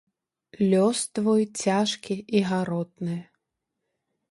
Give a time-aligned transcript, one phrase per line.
[0.71, 3.17] Лёс твой цяжкі і гаротны!